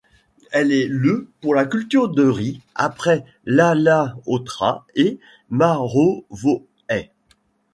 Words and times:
Elle 0.51 0.71
est 0.71 0.87
le 0.87 1.29
pour 1.41 1.53
la 1.53 1.67
culture 1.67 2.09
de 2.09 2.23
riz 2.23 2.59
après 2.73 3.23
l'Alaotra 3.45 4.83
et 4.95 5.19
Marovoay. 5.51 6.65